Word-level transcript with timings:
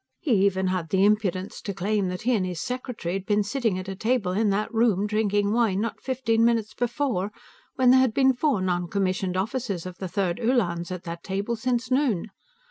He 0.19 0.47
even 0.47 0.65
had 0.65 0.89
the 0.89 1.05
impudence 1.05 1.61
to 1.61 1.75
claim 1.75 2.07
that 2.07 2.23
he 2.23 2.33
and 2.35 2.43
his 2.43 2.59
secretary 2.59 3.13
had 3.13 3.25
been 3.27 3.43
sitting 3.43 3.77
at 3.77 3.87
a 3.87 3.95
table 3.95 4.31
in 4.31 4.49
that 4.49 4.73
room, 4.73 5.05
drinking 5.05 5.53
wine, 5.53 5.79
not 5.79 6.01
fifteen 6.01 6.43
minutes 6.43 6.73
before, 6.73 7.31
when 7.75 7.91
there 7.91 7.99
had 7.99 8.11
been 8.15 8.33
four 8.33 8.63
noncommissioned 8.63 9.37
officers 9.37 9.85
of 9.85 9.99
the 9.99 10.07
Third 10.07 10.39
Uhlans 10.39 10.91
at 10.91 11.03
that 11.03 11.23
table 11.23 11.55
since 11.55 11.91
noon. 11.91 12.31